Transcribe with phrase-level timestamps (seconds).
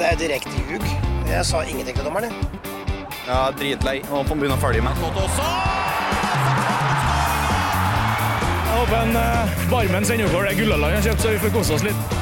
[0.00, 0.84] Det er direkte ljug.
[1.28, 2.24] Jeg sa ingenting til dommeren.
[2.24, 2.34] jeg.
[3.26, 3.98] Ja, dritlei.
[4.08, 4.96] Og han bunn å følge med.
[8.64, 11.76] Jeg håper en uh, Barmen sender over det gullalandet han kjøpt, så vi får kose
[11.76, 12.16] oss litt.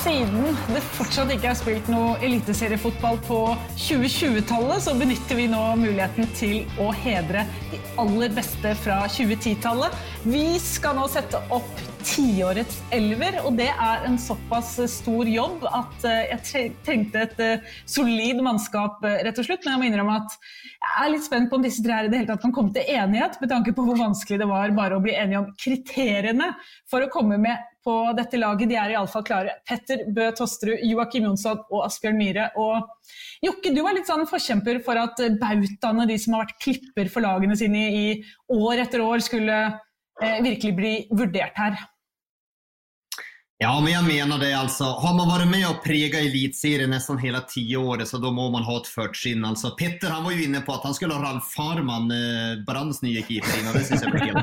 [0.00, 3.40] Siden det fortsatt ikke er spilt noe eliteseriefotball på
[3.84, 10.06] 2020-tallet, så benytter vi nå muligheten til å hedre de aller beste fra 2010-tallet.
[10.24, 16.06] Vi skal nå sette opp tiårets elver, og det er en såpass stor jobb at
[16.08, 19.64] eh, jeg trengte et eh, solid mannskap, eh, rett og slett.
[19.64, 22.10] Men jeg må innrømme at jeg er litt spent på om disse tre her i
[22.12, 24.98] det hele tatt kan komme til enighet, med tanke på hvor vanskelig det var bare
[24.98, 26.50] å bli enige om kriteriene
[26.90, 28.70] for å komme med på dette laget.
[28.70, 29.56] De er iallfall klare.
[29.68, 32.50] Petter Bø Tosterud, Joakim Jonsson og Asbjørn Myhre.
[32.60, 37.10] Og Jokke, du var litt sånn forkjemper for at bautaene, de som har vært klipper
[37.12, 38.06] for lagene sine i,
[38.52, 41.82] år etter år, skulle eh, virkelig bli vurdert her.
[43.58, 44.84] Ja, men jag menar det alltså.
[44.84, 48.62] Har man varit med och pregat elitserien nästan hela tio året så då må man
[48.62, 49.44] ha ett förtskinn.
[49.44, 53.02] Alltså, Petter han var ju inne på att han skulle ha Ralf Farman, eh, Brands
[53.02, 53.72] nya keeper innan.
[53.72, 54.36] Det syns jag blir helt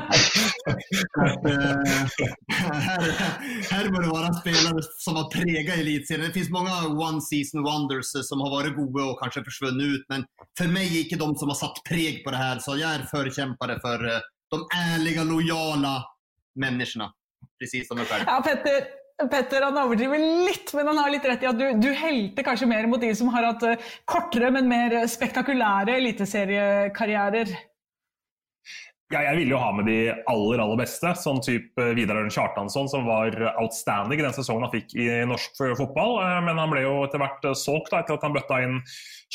[2.48, 3.12] Her här,
[3.70, 6.26] här bör det vara spelare som har pregat elitserien.
[6.26, 10.04] Det finns många one season wonders som har varit goda och kanske försvunnit ut.
[10.08, 10.24] Men
[10.58, 12.58] för mig är ikke de som har satt preg på det här.
[12.58, 14.20] Så jag är förkämpare för eh,
[14.50, 16.04] de ärliga, lojala
[16.54, 17.12] människorna.
[17.60, 18.24] Precis som själv.
[18.26, 21.90] Ja, Petter, Petter han overdriver litt, men han har litt rett i at du, du
[21.96, 27.52] helte kanskje mer mot de som har hatt eh, kortere, men mer spektakulære eliteseriekarrierer.
[29.12, 29.96] Ja, jeg ville jo ha med de
[30.30, 34.94] aller aller beste, sånn type Vidar Ørn Kjartansson, som var outstanding den sesongen han fikk
[34.96, 36.16] i norsk fotball.
[36.24, 38.80] Eh, Men han ble jo etter hvert eh, solgt da, etter at han bøtta inn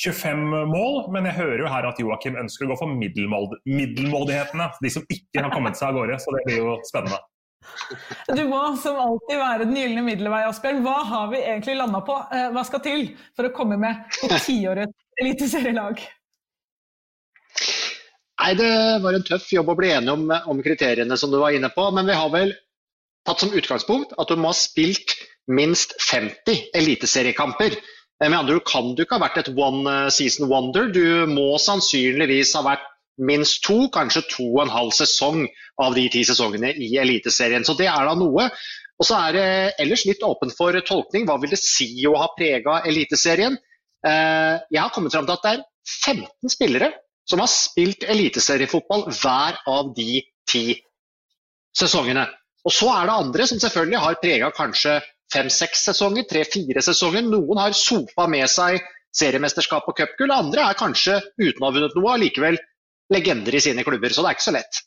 [0.01, 0.43] 25
[0.73, 1.03] mål.
[1.13, 5.05] Men jeg hører jo her at Joakim ønsker å gå for middelmål middelmådighetene, de som
[5.13, 6.17] ikke har kommet seg av gårde.
[6.25, 7.21] Så det blir jo spennende.
[8.35, 10.81] Du må som alltid være den gylne middelvei, Asbjørn.
[10.83, 12.17] Hva har vi egentlig landa på?
[12.35, 13.05] Eh, Hva skal til
[13.37, 16.01] for å komme med på tiårets eliteserielag?
[18.37, 18.71] Nei, Det
[19.03, 21.87] var en tøff jobb å bli enig om, om kriteriene som du var inne på.
[21.95, 22.53] Men vi har vel
[23.27, 25.15] tatt som utgangspunkt at du må ha spilt
[25.47, 27.77] minst 50 eliteseriekamper.
[27.77, 30.91] Eh, Med andre ord kan du ikke ha vært et one season wonder.
[30.91, 32.85] Du må sannsynligvis ha vært
[33.17, 35.45] minst to, kanskje to og en halv sesong
[35.81, 37.65] av de ti sesongene i Eliteserien.
[37.65, 38.49] Så det er da noe.
[38.97, 39.47] Og så er det
[39.83, 41.27] ellers litt åpent for tolkning.
[41.27, 43.57] Hva vil det si å ha prega Eliteserien?
[44.05, 45.65] Eh, Jeg har kommet fram til at det er
[46.13, 46.91] 15 spillere
[47.27, 50.77] som har spilt eliteseriefotball hver av de ti
[51.75, 52.25] sesongene.
[52.67, 54.97] Og så er det andre som selvfølgelig har prega kanskje
[55.33, 57.25] fem-seks sesonger, tre-fire sesonger.
[57.27, 58.79] Noen har sopa med seg
[59.17, 62.57] seriemesterskap og cupgull, andre er kanskje uten å ha vunnet noe, allikevel
[63.13, 64.13] legender i sine klubber.
[64.13, 64.83] Så det er ikke så lett.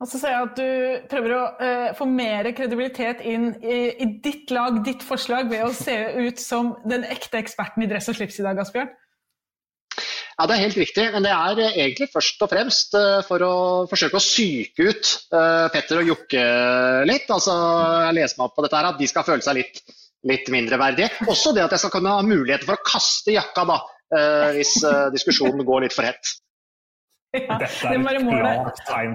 [0.00, 4.06] Og så ser jeg at du prøver å eh, få mer kredibilitet inn i, i
[4.24, 8.16] ditt lag, ditt forslag, ved å se ut som den ekte eksperten i dress og
[8.16, 8.88] slips i dag, Asbjørn.
[10.40, 13.44] Ja, Det er helt riktig, men det er eh, egentlig først og fremst eh, for
[13.44, 13.54] å
[13.90, 16.44] forsøke å psyke ut eh, Petter og Jokke
[17.04, 17.28] litt.
[17.28, 17.56] Altså,
[18.06, 19.82] Jeg leser meg opp på dette her, at de skal føle seg litt,
[20.32, 21.10] litt mindreverdige.
[21.28, 23.76] Også det at jeg skal kunne ha muligheten for å kaste jakka da,
[24.16, 24.78] eh, hvis
[25.12, 26.38] diskusjonen går litt for hett.
[27.36, 29.12] Ja, Dette er et klart tegn,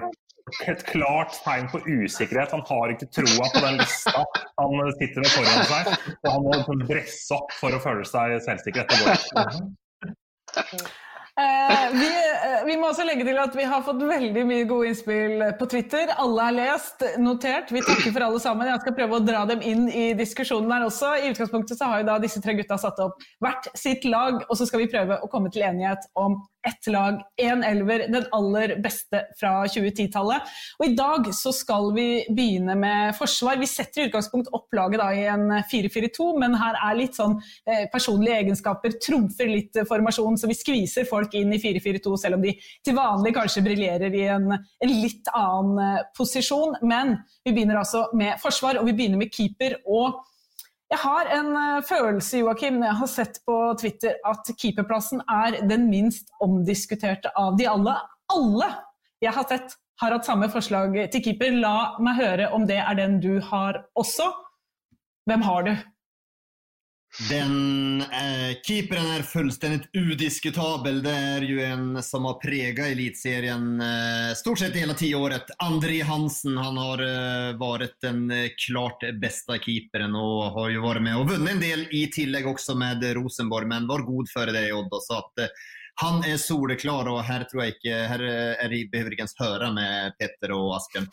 [0.71, 2.53] et klart tegn på usikkerhet.
[2.55, 4.23] Han har ikke troa på den lista
[4.61, 5.89] han sitter med foran seg.
[6.23, 8.87] Og han må liksom dresse opp for å føle seg selvsikker.
[8.91, 10.85] Går ikke.
[11.35, 14.87] Eh, vi, eh, vi må også legge til at vi har fått veldig mye gode
[14.87, 16.13] innspill på Twitter.
[16.15, 17.73] Alle er lest, notert.
[17.75, 18.69] Vi takker for alle sammen.
[18.71, 21.11] Jeg skal prøve å dra dem inn i diskusjonen her også.
[21.19, 24.55] I utgangspunktet så har jo da disse tre gutta satt opp hvert sitt lag, og
[24.55, 28.75] så skal vi prøve å komme til enighet om ett lag, én elver, den aller
[28.83, 30.49] beste fra 2010-tallet.
[30.79, 33.59] Og I dag så skal vi begynne med forsvar.
[33.61, 37.37] Vi setter i utgangspunkt opp laget da, i en 4-4-2, men her er litt sånn
[37.69, 42.45] eh, personlige egenskaper trumfer litt formasjonen, så vi skviser folk inn i 4-4-2, selv om
[42.45, 46.79] de til vanlig kanskje briljerer i en, en litt annen posisjon.
[46.85, 49.79] Men vi begynner altså med forsvar, og vi begynner med keeper.
[49.85, 50.23] og
[50.93, 55.57] jeg har en eh, følelse Joachim, når jeg har sett på Twitter at keeperplassen er
[55.69, 57.95] den minst omdiskuterte av de alle.
[58.33, 58.69] Alle
[59.23, 61.55] jeg har sett har hatt samme forslag til keeper.
[61.57, 64.27] La meg høre om det er den du har også.
[65.25, 65.73] Hvem har du?
[67.29, 70.97] Den eh, keeperen er fullstendig udiskutabel.
[71.03, 75.53] Det er jo en som har preget elitserien eh, stort sett hele tiåret.
[75.63, 81.05] André Hansen, han har eh, vært den eh, klart beste keeperen og har jo vært
[81.07, 84.67] med og vunnet en del i tillegg også med Rosenborg, men var god for det
[84.75, 84.99] Odd.
[85.07, 85.65] Så at, eh,
[86.03, 90.19] han er soleklar og her tror jeg ikke her är, behöver ikke ens høre med
[90.19, 91.07] Petter og Asken.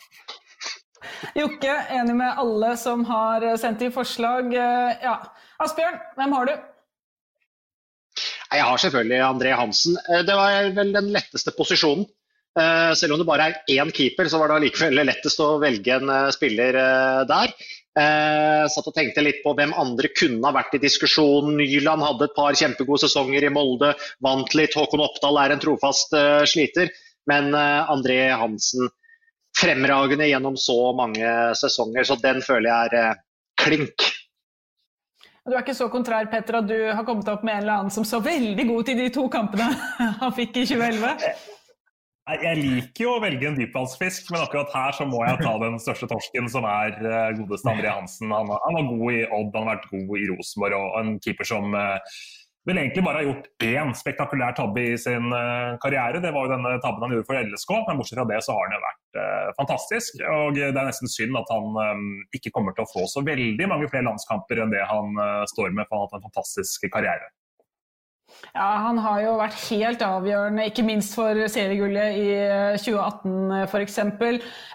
[1.35, 4.51] Jokke, enig med alle som har sendt inn forslag.
[4.53, 5.15] Eh, ja.
[5.63, 6.53] Asbjørn, hvem har du?
[8.53, 9.95] Jeg har selvfølgelig André Hansen.
[10.09, 12.05] Eh, det var vel den letteste posisjonen.
[12.59, 15.95] Eh, selv om det bare er én keeper, så var det allikevel lettest å velge
[15.97, 16.77] en spiller
[17.29, 17.55] der.
[17.93, 21.59] Jeg satt og tenkte litt på hvem andre kunne ha vært i diskusjonen.
[21.59, 23.91] Nyland hadde et par kjempegode sesonger i Molde,
[24.25, 24.73] vant litt.
[24.73, 26.15] Håkon Oppdal er en trofast
[26.49, 26.89] sliter.
[27.29, 28.89] Men André Hansen
[29.57, 33.23] fremragende gjennom så mange sesonger, så den føler jeg er eh,
[33.61, 34.09] klink.
[35.43, 37.91] Du er ikke så kontrær Petter, at du har kommet opp med en eller annen
[37.91, 39.65] som så veldig god til de to kampene
[40.21, 41.33] han fikk i 2011?
[42.23, 45.75] Jeg liker jo å velge en dypvannsfisk, men akkurat her så må jeg ta den
[45.83, 48.31] største torsken, som er eh, godeste André Hansen.
[48.31, 51.49] Han, han var god i Odd, han har vært god i Rosenborg, og en keeper
[51.51, 52.15] som uh,
[52.67, 56.21] vel egentlig bare har gjort én spektakulær tabbe i sin uh, karriere.
[56.23, 58.67] Det var jo denne tabben han gjorde for LSK, men bortsett fra det så har
[58.67, 60.23] han jo vært uh, fantastisk.
[60.31, 63.69] Og det er nesten synd at han um, ikke kommer til å få så veldig
[63.69, 66.87] mange flere landskamper enn det han uh, står med, for han har hatt en fantastisk
[66.93, 67.31] karriere.
[68.55, 72.29] Ja, Han har jo vært helt avgjørende, ikke minst for seriegullet i
[72.81, 73.99] 2018 f.eks.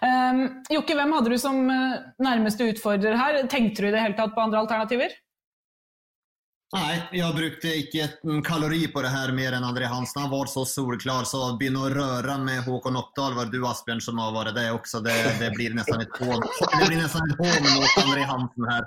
[0.05, 3.41] Um, Jokke, hvem hadde du som nærmeste utfordrer her?
[3.51, 5.17] Tenkte du i det hele tatt på andre alternativer?
[6.77, 10.27] Nej, jeg brukte ikke en kalori på det her mer enn André Hansen.
[10.27, 14.21] Han var så solklar, så begynne å røre med Håkon Oppdal, var du Asbjørn som
[14.21, 15.01] har vært det også.
[15.05, 16.45] Det, det blir nesten et hån.
[16.45, 18.85] Mot André Hansen her.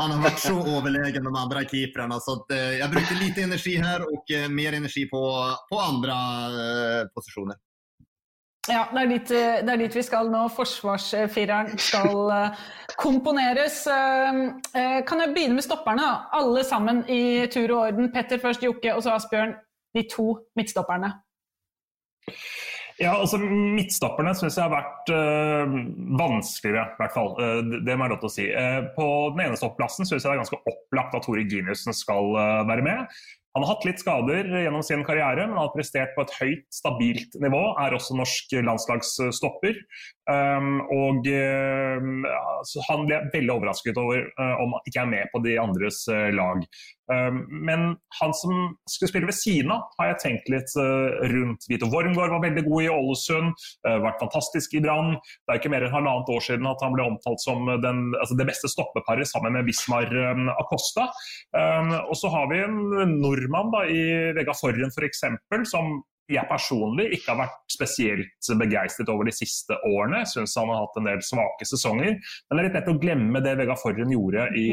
[0.00, 2.18] Han har vært så overlegen de andre keeperne.
[2.24, 5.22] Så jeg eh, brukte lite energi her och eh, mer energi på,
[5.70, 6.16] på andre
[6.56, 7.58] uh, positioner.
[8.68, 10.42] Ja, det er, dit, eh, det er, dit, vi skal nå.
[10.52, 12.64] Forsvarsfireren skal eh,
[13.00, 13.86] komponeres.
[13.88, 16.04] Eh, kan jeg begynne med stopperne?
[16.04, 16.28] da?
[16.36, 18.10] Alle sammen i tur og orden.
[18.12, 19.56] Petter først, Jokke og så Asbjørn.
[19.96, 21.08] De to midtstopperne.
[23.00, 25.72] Ja, altså Midtstopperne syns jeg har vært øh,
[26.20, 27.30] vanskeligere, i hvert fall.
[27.80, 28.46] Det må jeg lov til å si.
[28.92, 32.36] På den ene stopplassen syns jeg det er ganske opplagt at Tore Giniussen skal
[32.68, 33.22] være med.
[33.56, 37.34] Han har hatt litt skader gjennom sin karriere, men har prestert på et høyt, stabilt
[37.42, 37.62] nivå.
[37.82, 39.80] Er også norsk landslagsstopper.
[40.30, 41.98] Um, og uh,
[42.86, 46.28] han ble veldig overrasket over uh, om han ikke er med på de andres uh,
[46.36, 46.62] lag.
[47.10, 47.86] Um, men
[48.20, 48.52] han som
[48.86, 50.74] skulle spille ved siden av, har jeg tenkt litt
[51.32, 51.66] rundt.
[51.66, 55.16] Vito Wormgård var veldig god i Ålesund, vært fantastisk i Brann.
[55.18, 58.36] Det er ikke mer enn halvannet år siden at han ble omtalt som den, altså
[58.38, 61.08] det beste stoppeparet sammen med Bismar um, Acosta.
[62.04, 62.78] og så har vi en
[63.18, 65.24] nordmann da, i Vega Forren f.eks.,
[65.72, 65.98] som
[66.30, 70.22] jeg personlig ikke har vært spesielt begeistret over de siste årene.
[70.28, 72.16] Syns han har hatt en del svake sesonger.
[72.16, 74.68] Men det er litt lett å glemme det Vegard Forren gjorde i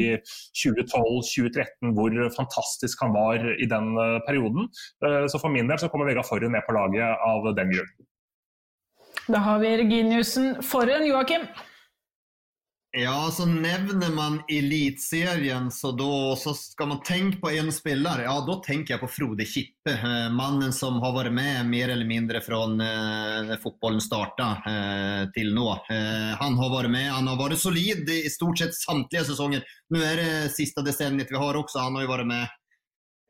[0.62, 4.68] 2012-2013, hvor fantastisk han var i den eh, perioden.
[5.04, 7.96] Eh, så for min del så kommer Vegard Forren med på laget av den grunn.
[9.28, 11.04] Da har vi Reginiussen Forren.
[11.04, 11.44] Joakim?
[12.90, 18.22] Ja, så nevner man elitserien så, då, så ska man tänka på en spelare.
[18.22, 19.92] Ja, da tenker jeg på Frode Kippe.
[19.92, 25.52] Eh, mannen som har vært med mer eller mindre fra eh, fotballen startade eh, til
[25.52, 25.66] nå.
[25.92, 29.68] Eh, han har vært med, han har vært solid i stort sett samtlige sesonger.
[29.92, 32.57] Nå er det siste decenniet vi har også, Han har ju varit med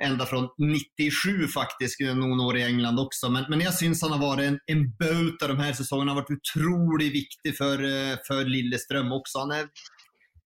[0.05, 3.31] ända från 97 faktiskt, noen år i England också.
[3.31, 6.11] Men, men jag syns han har varit en, en bauta de här säsongerna.
[6.11, 9.39] Han har varit otroligt viktig för, eh, för Lilleström också.
[9.39, 9.67] Han, är,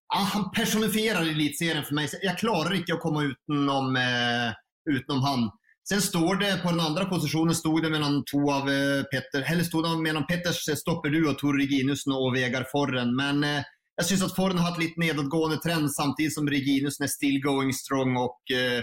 [0.08, 2.08] han personifierar elitserien för mig.
[2.22, 4.52] Jag klarar inte att komma utenom, eh,
[4.90, 5.50] utenom han.
[5.88, 9.64] Sen står det på den andre positionen stod det mellom to av eh, Petter, eller
[9.64, 13.16] stod det mellom Petters stopperduo og Tor Reginussen og Vegard Forren.
[13.16, 13.64] Men eh,
[13.98, 17.74] jeg syns at Forren har hatt litt nedadgående trend samtidig som Reginussen er still going
[17.76, 18.80] strong og eh,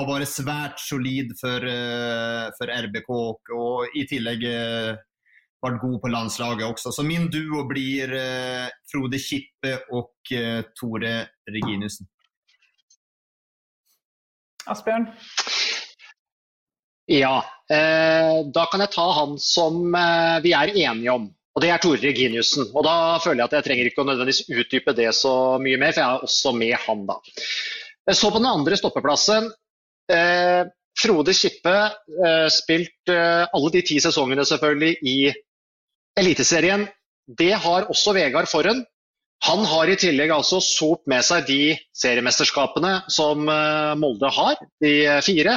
[0.00, 4.92] har vært svært solid for, uh, for RBK, og, og, i tillegg uh,
[5.62, 6.94] vært god på landslaget også.
[6.94, 10.32] Så min duo blir uh, Frode Kippe og
[10.78, 11.14] Tore
[11.50, 12.08] Reginussen.
[14.70, 15.08] Asbjørn?
[17.10, 19.80] Ja, da kan jeg ta han som
[20.44, 21.24] vi er enige om.
[21.52, 22.68] Og det er Tore Reginiussen.
[22.70, 25.92] Og da føler jeg at jeg trenger ikke å nødvendigvis utdype det så mye mer,
[25.92, 27.18] for jeg er også med han, da.
[28.14, 29.50] Så på den andre stoppeplassen.
[30.10, 30.62] Eh,
[30.98, 31.74] Frode Kippe
[32.26, 35.16] eh, spilt eh, alle de ti sesongene selvfølgelig i
[36.18, 36.86] Eliteserien.
[37.26, 38.82] Det har også Vegard Forhen.
[39.46, 44.94] Han har i tillegg altså sopt med seg de seriemesterskapene som eh, Molde har, de
[45.24, 45.56] fire,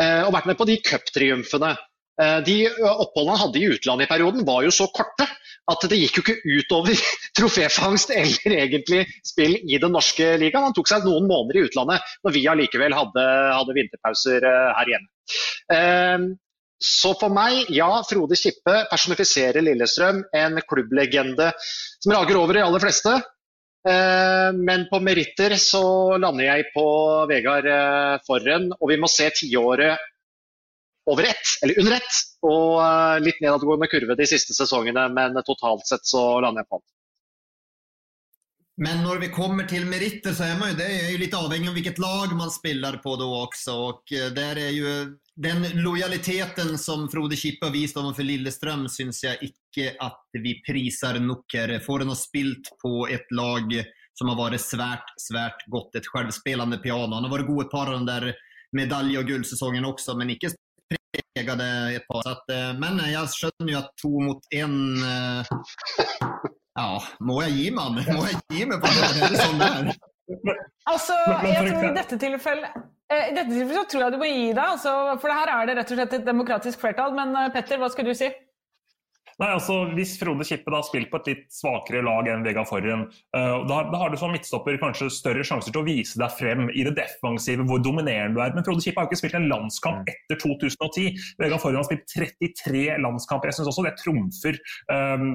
[0.00, 1.74] eh, og vært med på de cuptriumfene.
[2.22, 5.26] Eh, de oppholdene han hadde i utlandet i perioden var jo så korte
[5.72, 7.02] at det gikk jo ikke utover
[7.38, 10.68] troféfangst eller egentlig spill i den norske ligaen.
[10.68, 13.26] Han tok seg noen måneder i utlandet når vi allikevel hadde,
[13.58, 15.10] hadde vinterpauser eh, her hjemme.
[15.74, 16.30] Eh,
[16.84, 20.20] så for meg, ja, Frode Kippe personifiserer Lillestrøm.
[20.36, 21.48] En klubblegende
[22.02, 23.14] som rager over de aller fleste.
[23.84, 25.84] Men på meritter så
[26.20, 26.84] lander jeg på
[27.30, 27.68] Vegard
[28.26, 30.00] Forren, og vi må se tiåret
[31.10, 32.18] over ett, eller under ett.
[32.44, 36.80] Og eh, litt nedadgående kurve de siste sesongene, men totalt sett så lander jeg på
[36.80, 36.90] den.
[38.76, 41.68] Men når vi kommer til meritter så er man jo, det er jo litt avhengig
[41.70, 43.74] av hvilket lag man spiller på da også.
[43.88, 44.94] Og eh, der er jo
[45.34, 51.20] den lojaliteten som Frode Kippe har vist overfor Lillestrøm, syns jeg ikke at vi priser
[51.22, 51.76] nok her.
[51.84, 53.78] Får en ha spilt på et lag
[54.14, 55.94] som har vært svært, svært godt.
[55.98, 57.16] Et selvspillende piano.
[57.16, 58.30] Han har vært god et par av den der
[58.74, 60.50] medalje- og gullsesongen også, men ikke
[61.34, 62.22] pregade et par.
[62.30, 65.54] At, eh, men jeg skjønner jo at to mot én eh,
[66.74, 66.88] Ja,
[67.22, 68.00] må jeg gi meg?
[68.10, 69.10] Må jeg gi meg på det?
[69.20, 69.92] Det sånn det er.
[70.90, 72.78] Altså, jeg tror i dette tilfellet
[73.12, 75.68] eh, i dette tilfellet så tror jeg du må gi deg, altså, for her er
[75.68, 77.14] det rett og slett et demokratisk flertall.
[77.16, 78.30] Men Petter, hva skal du si?
[79.40, 82.68] Nei, altså Hvis Frode Kippe da har spilt på et litt svakere lag enn Vegard
[82.70, 86.34] Forren, uh, da, da, har du som midtstopper kanskje større sjanser til å vise deg
[86.38, 88.54] frem i det defensive, hvor dominerende du er.
[88.54, 90.12] Men Frode Kippe har jo ikke spilt en landskamp mm.
[90.12, 91.18] etter 2010.
[91.42, 93.50] Vegard Forren har spilt 33 landskamper.
[93.50, 94.60] Jeg syns også det trumfer
[94.92, 95.26] um,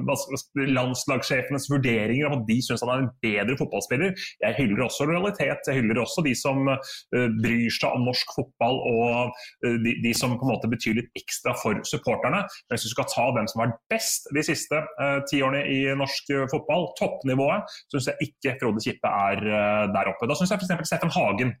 [0.78, 4.16] landslagssjefenes vurderinger om at de syns han er en bedre fotballspiller.
[4.44, 8.80] Jeg hyller også lojalitet, jeg hyller også de som uh, bryr seg om norsk fotball
[8.90, 12.42] og uh, de, de, som på en måte betyr litt ekstra for supporterne.
[12.68, 15.80] Men hvis du skal ta hvem som har best de siste uh, ti årene i
[15.98, 20.28] norsk uh, fotball, toppnivået, syns jeg ikke Frode Kippe er uh, der oppe.
[20.30, 20.88] Da syns jeg f.eks.
[20.90, 21.54] Steffen Hagen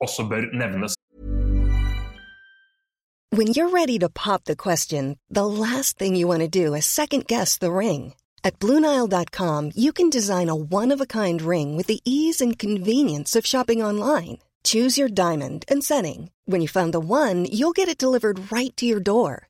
[0.00, 0.96] også bør nevnes.
[3.32, 6.84] When you're ready to pop the question, the last thing you want to do is
[6.84, 8.14] second guess the ring.
[8.42, 13.82] At Bluenile.com, you can design a one-of-a-kind ring with the ease and convenience of shopping
[13.82, 14.38] online.
[14.64, 16.30] Choose your diamond and setting.
[16.46, 19.49] When you find the one, you'll get it delivered right to your door.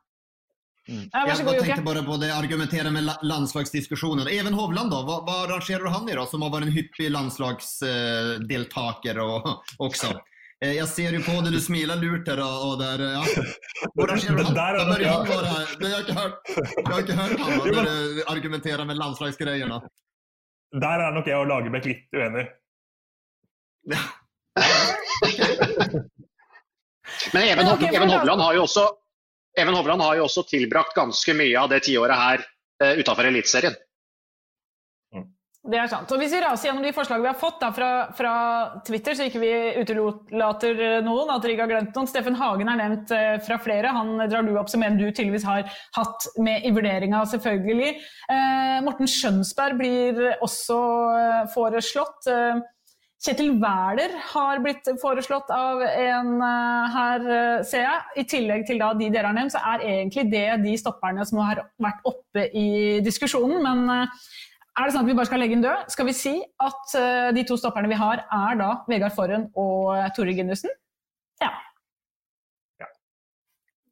[0.89, 1.09] Mm.
[1.13, 4.27] Ja, jeg god, tenkte bare på det, argumentere med landslagsdiskusjonen.
[4.33, 7.09] Even Hovland, da, hva, hva rangerer du han i, da, som har vært en hyppig
[7.13, 9.47] landslagsdeltaker og,
[9.77, 10.09] også?
[10.61, 12.39] Eh, jeg ser jo på det, du smiler lurt her.
[12.41, 13.23] Og der, ja.
[13.93, 14.55] Hvor rangerer du han?
[14.57, 15.01] Da bør han her.
[15.05, 15.11] Jeg
[15.93, 17.79] har ikke hørt, jeg har ikke hørt han når du
[18.33, 19.77] argumenterer med landslagsgreiene.
[20.81, 22.45] Der er nok jeg og Lagerbäck litt uenig.
[23.91, 24.01] Ja.
[27.33, 29.00] Men Even, Even Hovland har jo også
[29.59, 32.43] Even Hovland har jo også tilbrakt ganske mye av det tiåret her
[32.83, 33.75] uh, utafor Eliteserien.
[35.11, 35.25] Mm.
[35.71, 36.09] Det er sant.
[36.09, 38.33] Og Hvis vi raser gjennom de forslagene vi har fått da, fra, fra,
[38.87, 39.51] Twitter, så ikke vi
[39.83, 42.09] utelater noen, at dere ikke har glemt noen.
[42.09, 43.91] Steffen Hagen er nevnt eh, fra flere.
[43.93, 45.67] Han drar du opp som en du tydeligvis har
[45.99, 47.93] hatt med i vurderinga, selvfølgelig.
[48.33, 50.79] Eh, Morten Skjønsberg blir også
[51.19, 52.31] eh, foreslått.
[53.21, 57.25] Kjetil Wæler har blitt foreslått av en her,
[57.69, 57.99] ser jeg.
[58.17, 61.43] I tillegg til da de dere har nevnt, så er egentlig det de stopperne som
[61.45, 63.61] har vært oppe i diskusjonen.
[63.61, 65.85] men er det sånn at vi bare skal legge den død?
[65.93, 66.33] Skal vi si
[66.65, 66.95] at
[67.37, 70.73] de to stopperne vi har, er da Vegard Forhen og Tore Ginnussen?
[71.41, 71.51] Ja.
[72.81, 72.89] ja.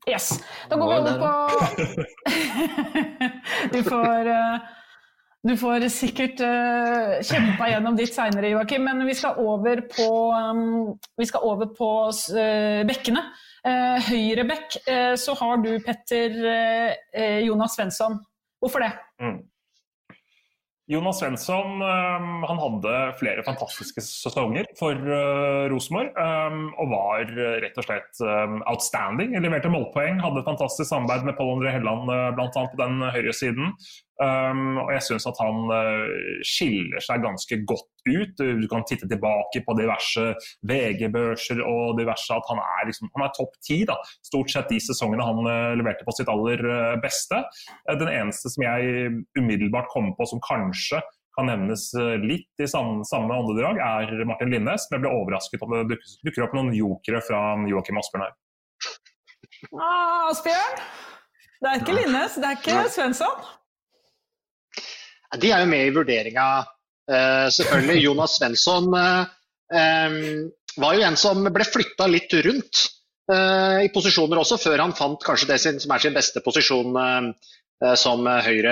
[0.09, 0.31] Yes.
[0.69, 1.31] Da går vi over på
[3.73, 4.78] Du får uh,
[5.47, 10.97] du får sikkert uh, kjempa gjennom ditt seinere, Joakim, men vi skal over på, um,
[11.23, 13.23] skal over på uh, bekkene.
[13.59, 14.77] Uh, høyre bekk
[15.19, 16.35] så har du Petter
[17.43, 18.15] Jonas Svensson.
[18.63, 18.93] Hvorfor det?
[19.19, 19.41] Mm.
[20.89, 26.15] Jonas Svensson um, han hadde flere fantastiske sesonger for uh, Rosenborg.
[26.17, 29.35] Um, og var uh, rett og slett um, outstanding.
[29.37, 32.49] Leverte målpoeng, hadde et fantastisk samarbeid med Pål André Helland uh, bl.a.
[32.71, 33.75] på den høyre siden.
[34.19, 38.33] Um, og jeg syns at han uh, skiller seg ganske godt ut.
[38.35, 40.33] Du kan titte tilbake på diverse
[40.67, 43.79] VG-børser og diverse at han er, liksom, er topp ti.
[44.27, 47.39] Stort sett de sesongene han uh, leverte på sitt aller uh, beste.
[47.87, 50.99] den eneste som jeg umiddelbart kommer på som kanskje
[51.37, 51.85] kan nevnes
[52.19, 54.89] litt i samme, samme åndedrag, er Martin Linnes.
[54.89, 58.35] Men jeg ble overrasket om det dukker, dukker opp noen jokere fra Joakim Asbjørn her.
[59.71, 60.83] Ah, Asbjørn?
[61.59, 63.47] Det er ikke Linnes, det er ikke Svensson?
[65.37, 66.47] De er jo med i vurderinga,
[67.11, 68.03] uh, selvfølgelig.
[68.07, 69.27] Jonas Svensson uh,
[69.69, 70.47] um,
[70.81, 72.87] var jo en som ble flytta litt rundt
[73.29, 76.95] i posisjoner også, før han fant kanskje det sin, som er sin beste posisjon
[78.01, 78.71] som høyre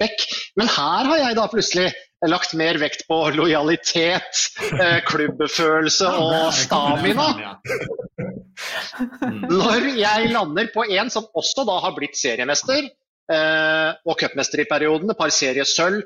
[0.00, 0.24] back.
[0.56, 1.90] Men her har jeg da plutselig
[2.32, 4.40] lagt mer vekt på lojalitet,
[5.10, 7.28] klubbfølelse og stamina.
[9.52, 14.66] Når jeg lander på en som også da har blitt seriemester, Eh, og cupmester i
[14.68, 16.02] perioden, et par seriesølv.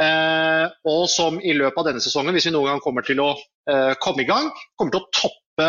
[0.00, 3.32] Eh, og som i løpet av denne sesongen, hvis vi noen gang kommer til å
[3.68, 5.68] eh, komme i gang, kommer til å toppe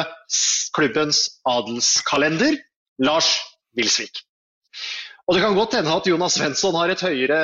[0.75, 2.55] klubbens adelskalender.
[3.03, 3.35] Lars
[3.75, 4.21] Wilsvik.
[5.27, 7.39] Og Det kan godt hende at Jonas Svensson har et høyere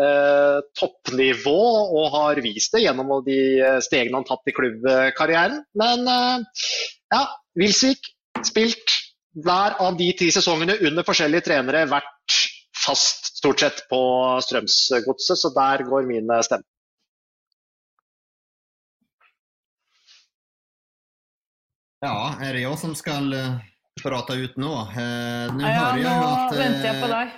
[0.00, 1.62] eh, toppnivå
[1.98, 3.38] og har vist det gjennom de
[3.84, 5.58] stegene han tatt i klubbkarrieren.
[5.78, 6.64] Men eh,
[7.14, 7.24] ja,
[7.58, 8.10] Wilsvik
[8.46, 8.96] spilt
[9.44, 12.38] hver av de ti sesongene under forskjellige trenere, vært
[12.88, 14.00] fast stort sett på
[14.44, 16.66] Strømsgodset, så der går min stemme.
[21.98, 23.58] Ja, er det jeg som skal uh,
[23.98, 24.70] prate ut nå?
[24.94, 27.32] Uh, nå ja, nå at, venter jeg på deg.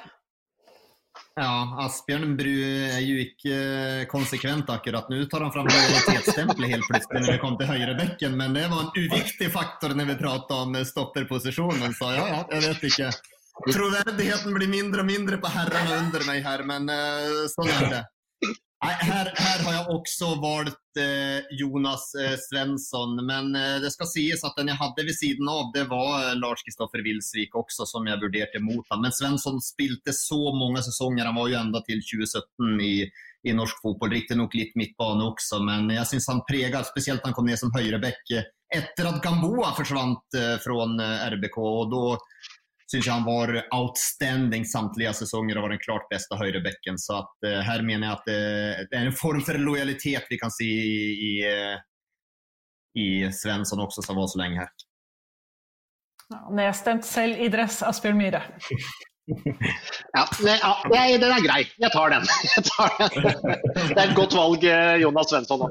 [1.41, 1.55] Ja,
[1.87, 3.57] Asbjørn Bru er jo ikke
[4.11, 5.23] konsekvent akkurat nå.
[5.31, 8.93] tar han fram lojalitetsstempelet helt plutselig når det kom til høyrebekken, men det var en
[8.99, 11.97] uviktig faktor når vi pratet om stopperposisjonen.
[11.97, 13.13] Så ja, ja, jeg vet ikke.
[13.69, 18.03] Troverdigheten blir mindre og mindre på herrene under meg her, men uh, sånn er det.
[18.81, 23.51] Her, her, har jeg også valgt uh, Jonas uh, Svensson, men
[23.83, 27.59] det skal sies at den jeg hadde ved siden av, det var Lars Kristoffer Wilsvik
[27.61, 29.03] også, som jeg vurderte mot ham.
[29.05, 32.95] Men Svensson spilte så mange sesonger, han var jo enda til 2017 i,
[33.45, 34.15] i norsk fotball.
[34.17, 38.25] Riktignok litt midtbane også, men jeg syns han preget, spesielt han kom ned som høyreback
[38.71, 40.85] etter at Gamboa forsvant fra
[41.35, 41.57] RBK.
[41.59, 42.03] og da
[42.91, 46.99] syns jeg han var outstanding samtlige sesonger og var den klart beste høyrebekken.
[46.99, 50.39] Så at, uh, her mener jeg at uh, det er en form for lojalitet vi
[50.41, 50.71] kan si
[51.31, 51.77] i, uh,
[52.99, 54.73] i Svensson også, som var så lenge her.
[56.31, 58.43] Ja, nedstemt selv i dress, Asbjørn Myhre.
[60.17, 61.63] ja, det, ja, den er grei.
[61.83, 62.27] Jeg tar den.
[62.57, 63.31] Jeg tar den.
[63.79, 64.67] Det er et godt valg,
[65.03, 65.71] Jonas Svensson.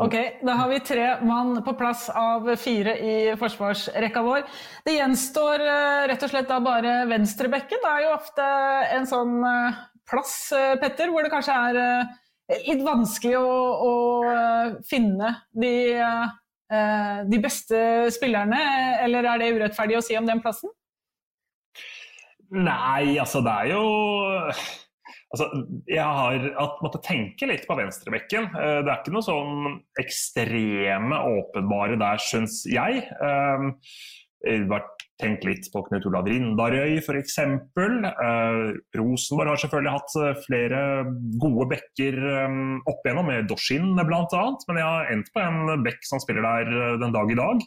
[0.00, 4.46] Ok, Da har vi tre mann på plass av fire i forsvarsrekka vår.
[4.86, 7.82] Det gjenstår uh, rett og slett da bare venstrebekken.
[7.82, 8.46] Det er jo ofte
[8.96, 12.08] en sånn uh, plass, uh, Petter, hvor det kanskje er
[12.64, 13.50] litt vanskelig å,
[13.84, 13.92] å
[14.88, 15.70] finne de,
[17.30, 17.78] de, beste
[18.12, 18.58] spillerne.
[19.06, 20.72] Eller er det urettferdig å si om den plassen?
[22.52, 23.86] Nei, altså det er jo
[25.32, 25.46] Altså,
[25.88, 28.50] jeg har måttet tenke litt på venstrebekken.
[28.52, 33.06] Eh, det er ikke noe sånn ekstreme åpenbare der, syns jeg.
[33.16, 33.78] Ehm,
[34.42, 34.84] jeg har
[35.22, 37.38] tenkt litt på Knut Olav Rindarøy f.eks.
[37.46, 38.58] Eh,
[38.98, 40.82] Rosenborg har selvfølgelig hatt eh, flere
[41.40, 42.20] gode bekker
[42.92, 44.44] opp igjennom, med Doshin bl.a.
[44.68, 47.64] Men jeg har endt på en bekk som spiller der den dag i dag.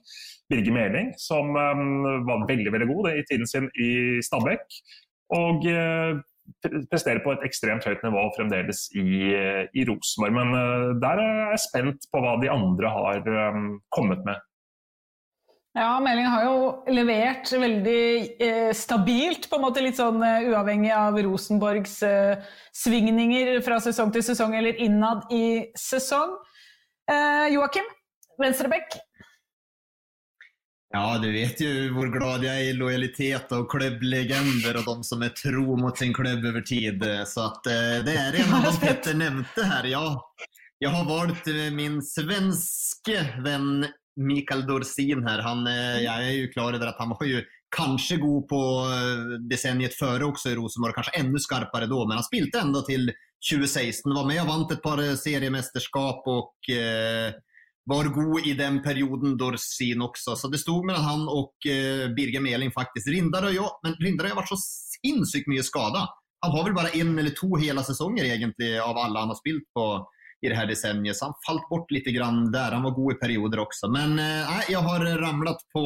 [0.54, 4.69] Birger Meling, som var veldig veldig god i tiden sin i Stabekk.
[5.34, 5.65] Og
[6.91, 9.31] presterer på et ekstremt høyt nivå fremdeles i,
[9.73, 10.36] i Rosenborg.
[10.38, 13.31] Men der er jeg spent på hva de andre har
[13.93, 14.43] kommet med.
[15.75, 18.03] Ja, Meling har jo levert veldig
[18.39, 22.39] eh, stabilt, på en måte litt sånn uh, uavhengig av Rosenborgs uh,
[22.71, 26.31] svingninger fra sesong til sesong eller innad i sesong.
[27.12, 27.91] Uh, Joakim,
[28.39, 28.95] venstrebekk.
[30.95, 35.25] Ja, du vet jo hvor glad jeg er i lojalitet og klubblegender og de som
[35.25, 37.03] er tro mot sin klubb over tid.
[37.27, 37.67] Så at,
[38.08, 40.05] det er en av de Petter nevnte her, ja.
[40.79, 43.84] Jeg har valgt min svenske venn
[44.15, 47.43] Mikael Dorsin her, han, eh, jeg er jo klar over at han var jo
[47.75, 48.62] kanskje god på
[49.51, 53.10] desenniet før også i Rosenborg, kanskje enda skarpere da, men han spilte enda til
[53.43, 54.15] 2016.
[54.15, 57.36] Var med og vant et par eh, seriemesterskap og eh,
[57.86, 60.36] var god i den perioden Dorsin også.
[60.36, 63.08] Så det sto mellom han og eh, Birger Meling faktisk.
[63.13, 66.08] Rindare ja, men Rindare har vært så sinnssykt mye skada.
[66.45, 69.67] Han har vel bare én eller to hele sesonger egentlig av alle han har spilt
[69.74, 69.86] på
[70.45, 71.17] i det här decenniet.
[71.17, 72.71] Så han falt bort litt grann där.
[72.71, 73.89] Han var god i perioder også.
[73.93, 75.86] Men eh, jeg har ramlat på,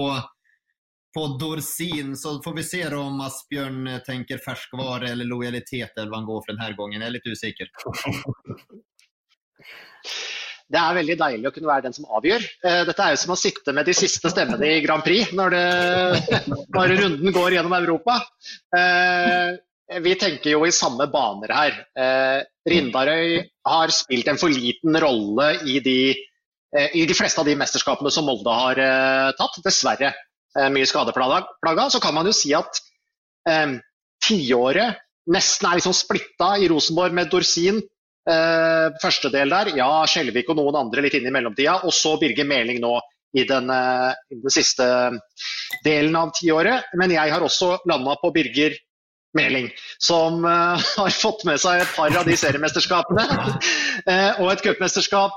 [1.18, 2.16] på Dorsin.
[2.18, 6.56] Så får vi se om Asbjørn tenker färskvara eller lojalitet eller vad han går for
[6.56, 7.02] denne gangen.
[7.02, 7.68] Jeg er litt usikker.
[10.69, 12.43] Det er veldig deilig å kunne være den som avgjør.
[12.62, 15.55] Eh, dette er jo som å sitte med de siste stemmene i Grand Prix når,
[15.55, 16.38] det,
[16.75, 18.19] når runden går gjennom Europa.
[18.77, 19.58] Eh,
[20.05, 21.82] vi tenker jo i samme baner her.
[21.97, 26.13] Eh, Rindarøy har spilt en for liten rolle i de,
[26.93, 28.77] i de fleste av de mesterskapene som Molde har
[29.39, 29.58] tatt.
[29.65, 30.12] Dessverre
[30.69, 31.88] mye skadeplaga.
[31.89, 32.77] Så kan man jo si at
[34.21, 35.01] tiåret
[35.34, 37.82] nesten er liksom splitta i Rosenborg med Dorsin.
[38.30, 41.80] Eh, første del der, ja, Skjelvik og noen andre litt inn i mellomtida.
[41.88, 43.00] Og så Birger Meling nå
[43.38, 44.86] i den, eh, i den siste
[45.86, 46.92] delen av tiåret.
[47.00, 48.78] Men jeg har også landa på Birger
[49.38, 49.68] Meling,
[50.02, 53.26] som uh, har fått med seg et par av de seriemesterskapene.
[54.10, 55.36] uh, og et cupmesterskap.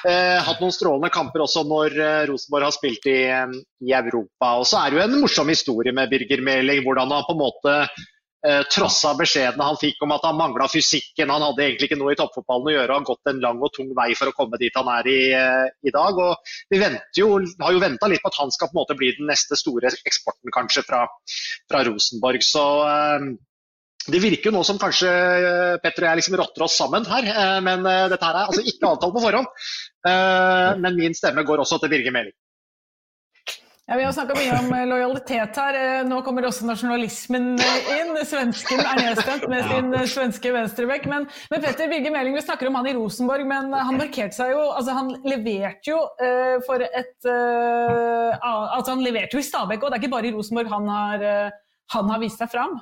[0.00, 1.92] Uh, hatt noen strålende kamper også når
[2.30, 3.18] Rosenborg har spilt i,
[3.84, 4.54] i, Europa.
[4.62, 7.42] Og så er det jo en morsom historie med Birger Meling, hvordan han på en
[7.44, 7.76] måte
[8.68, 11.30] trossa beskjedene han fikk om at han mangla fysikken.
[11.32, 13.72] Han hadde egentlig ikke noe i toppfotballen å gjøre og har gått en lang og
[13.72, 15.20] tung vei for å komme dit han er i,
[15.88, 16.20] i dag.
[16.20, 16.82] Og vi
[17.16, 17.30] jo,
[17.62, 19.94] har jo venta litt på at han skal på en måte bli den neste store
[20.04, 21.06] eksporten kanskje fra,
[21.70, 22.44] fra Rosenborg.
[22.44, 23.32] Så eh,
[24.12, 27.28] det virker jo nå som kanskje eh, Petter og jeg liksom rotter oss sammen her,
[27.32, 29.68] eh, men eh, dette her er altså ikke avtalt på forhånd.
[30.10, 32.36] Eh, men min stemme går også til Birger Meling.
[33.86, 35.76] Ja, Vi har snakka mye om eh, lojalitet her.
[35.76, 38.14] Eh, nå kommer også nasjonalismen eh, inn.
[38.24, 41.04] Svensken er nedstemt med sin svenske venstrebekk.
[41.10, 44.54] Men, men, Petter Birger Meling, vi snakker om han i Rosenborg, men han markerte seg
[44.54, 49.84] jo altså Han leverte jo uh, for et uh, Altså han leverte jo i Stabæk,
[49.84, 52.78] og det er ikke bare i Rosenborg han har, uh, han har vist seg fram.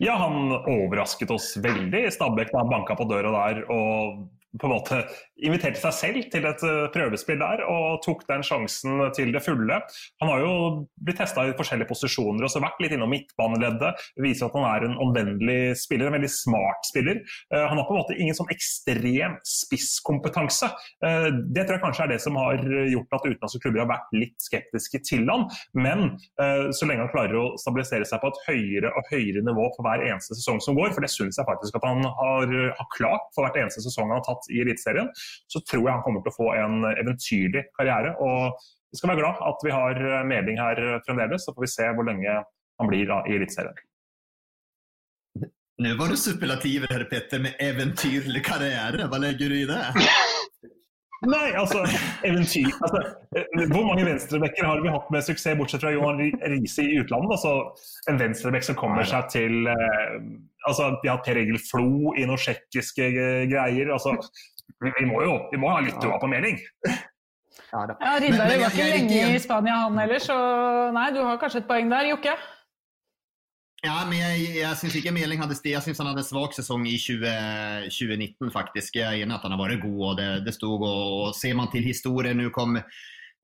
[0.00, 4.24] Ja, han overrasket oss veldig i Stabæk da han banka på døra der og
[4.56, 5.02] på en måte
[5.44, 9.80] inviterte seg selv til et eh, prøvespill der og tok den sjansen til det fulle.
[10.22, 10.52] Han har jo
[11.04, 14.00] blitt testa i forskjellige posisjoner og så vært litt innom midtbaneleddet.
[14.24, 17.20] Viser at han er en omvendelig spiller, en veldig smart spiller.
[17.52, 20.70] Eh, han har på en måte ingen sånn ekstrem spisskompetanse.
[21.04, 24.16] Eh, det tror jeg kanskje er det som har gjort at utenlandske klubber har vært
[24.16, 25.46] litt skeptiske til han.
[25.76, 29.84] Men så lenge han klarer å stabilisere seg på et høyere og høyere nivå for
[29.86, 33.28] hver eneste sesong som går, for det syns jeg faktisk at han har, har klart
[33.34, 35.10] for hvert eneste sesong han har tatt i Eliteserien,
[35.50, 38.14] så tror jeg han kommer til å få en eventyrlig karriere.
[38.22, 38.58] og
[38.92, 42.08] Vi skal være glad at vi har Meling her fremdeles, så får vi se hvor
[42.08, 42.40] lenge
[42.78, 43.84] han blir da, i Eliteserien.
[45.78, 49.06] Nå var det superlativer her, Petter, med eventyrlig karriere.
[49.06, 49.82] Hva legger du i det?
[51.26, 51.80] Nei, altså
[52.26, 53.00] eventyr altså,
[53.72, 57.34] Hvor mange venstrebekker har vi hatt med suksess, bortsett fra Johan Riise i utlandet?
[57.34, 57.54] Altså,
[58.10, 60.18] en venstrebekk som kommer seg til eh,
[60.66, 63.12] altså, Vi har Per Egil Flo i noen tsjekkiske
[63.50, 63.92] greier.
[63.94, 64.16] Altså,
[64.82, 66.60] vi må jo vi må ha litt troa på mening.
[67.68, 70.36] Ja, ja Rindar var ikke lenge i Spania han heller, så
[70.94, 72.36] nei, du har kanskje et poeng der, Jokke?
[73.84, 75.70] Ja, men jeg, jeg syns ikke Meling hadde sted.
[75.70, 77.28] Jeg synes han hadde svak sesong i 20,
[77.94, 78.98] 2019, faktisk.
[78.98, 81.54] Jeg er enig at han har vært god, og det, det stod og, og Ser
[81.54, 82.80] man til historien Nå kom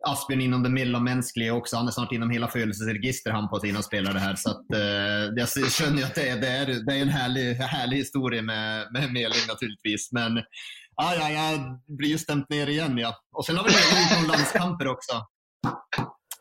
[0.09, 1.79] Asbjørn innom det mellommenneskelige også.
[1.81, 4.39] Han er snart innom hele følelsesregisteret han på sine spillere her.
[4.41, 8.03] Så at, uh, jeg skjønner jo at det, det, er, det er en herlig, herlig
[8.05, 10.11] historie med, med Meling, naturligvis.
[10.17, 11.63] Men ja, ja, jeg
[11.99, 13.15] blir jo stemt ned igjen, ja.
[13.35, 15.23] Og så har vi Meling noen landskamper også.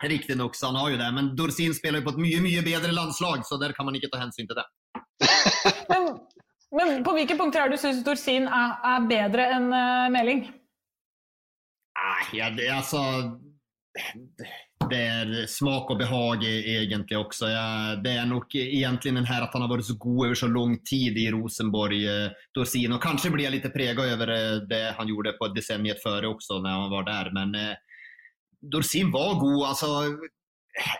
[0.04, 1.12] Riktignok, så han har jo det.
[1.16, 4.12] Men Dorsin spiller jo på et mye mye bedre landslag, så der kan man ikke
[4.14, 4.66] ta hensyn til det.
[5.90, 6.10] men,
[6.78, 10.46] men, på hvilke punkter er du syns Dorsin er, er, bedre enn uh, Meling?
[12.04, 12.68] Nei, ja, det,
[14.90, 17.48] det er smak og behag egentlig også.
[17.52, 17.66] Ja,
[18.02, 20.76] det er nok egentlig den her at han har vært så god over så lang
[20.88, 22.96] tid i Rosenborg, eh, Dorsin.
[22.96, 26.62] Og kanskje blir jeg litt preget over eh, det han gjorde på desenniet før også,
[26.64, 27.34] når han var der.
[27.38, 28.00] Men eh,
[28.62, 29.68] Dorsin var god.
[29.72, 29.92] altså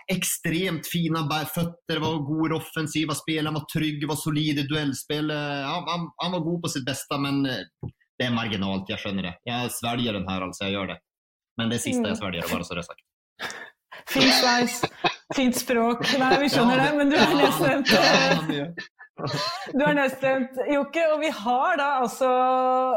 [0.06, 5.32] Ekstremt fine føtter, var god offensiva spel, han var trygg, var solid i duellspill.
[5.34, 9.34] Han, han, han, var god på sitt beste, men det er marginalt, jeg skjønner det.
[9.50, 10.68] Jeg svelger den her, altså.
[10.68, 11.00] Jeg gjør det.
[11.60, 13.04] Men det siste jeg svelger, bare så det er sagt.
[14.10, 14.80] Fint sveis,
[15.36, 16.02] fint språk.
[16.22, 17.94] Nei, vi skjønner det, men du er nedstemt.
[19.14, 21.04] Du er nedstemt, Jokke.
[21.14, 22.26] Og vi har da altså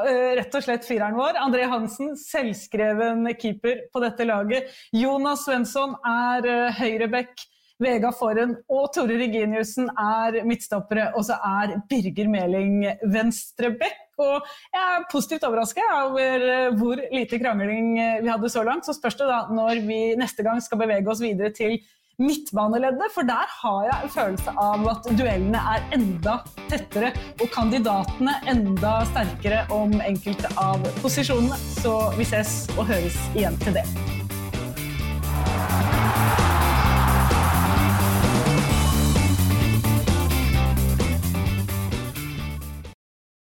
[0.02, 1.38] uh, rett og slett fireren vår.
[1.38, 4.74] André Hansen, selvskreven keeper på dette laget.
[4.98, 7.46] Jonas Svensson er uh, høyreback.
[7.78, 12.80] Vega Forhen og Tore Reginiussen er midtstoppere, og så er Birger Meling
[13.14, 14.07] venstreback.
[14.18, 18.88] Og jeg er positivt overraska over eh, hvor lite krangling eh, vi hadde så langt.
[18.88, 21.78] Så spørs det da når vi neste gang skal bevege oss videre til
[22.18, 28.40] midtbaneleddet, for der har jeg en følelse av at duellene er enda tettere og kandidatene
[28.50, 31.62] enda sterkere om enkelte av posisjonene.
[31.78, 33.86] Så vi ses og høres igjen til det.